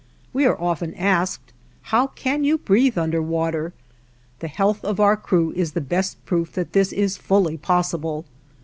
[0.33, 1.53] We are often asked,
[1.83, 3.71] "How can you breathe under water?"
[4.39, 8.25] The health of our crew is the best proof that this is fully possible.